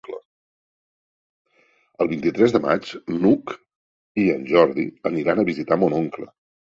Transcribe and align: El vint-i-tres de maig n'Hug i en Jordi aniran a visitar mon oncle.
El 2.05 2.09
vint-i-tres 2.13 2.55
de 2.55 2.61
maig 2.65 2.89
n'Hug 3.17 3.53
i 4.25 4.25
en 4.37 4.49
Jordi 4.53 4.87
aniran 5.11 5.43
a 5.43 5.47
visitar 5.51 5.79
mon 5.85 5.97
oncle. 6.01 6.31